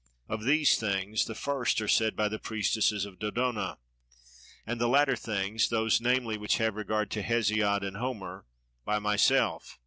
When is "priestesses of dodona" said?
2.39-3.77